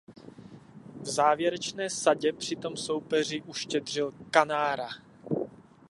V 1.01 1.05
závěrečné 1.05 1.89
sadě 1.89 2.33
přitom 2.33 2.77
soupeři 2.77 3.41
uštědřil 3.41 4.13
„kanára“. 4.31 4.89